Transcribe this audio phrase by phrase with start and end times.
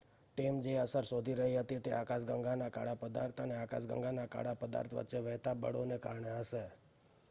[0.37, 5.19] team જે અસર શોધી રહી હતી તે આકાશગંગાના કાળા પદાર્થ અને આકાશગંગાના કાળા પદાર્થ વચ્ચે
[5.21, 6.63] વહેતા બળોને કારણે હશે